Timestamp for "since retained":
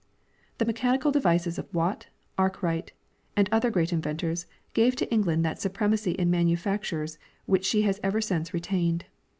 8.19-9.05